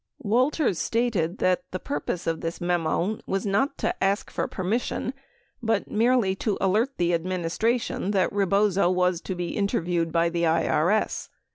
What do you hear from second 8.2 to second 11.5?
Rebozo was to be interviewed by the IRS.